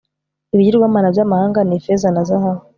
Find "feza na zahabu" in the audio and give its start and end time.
1.85-2.61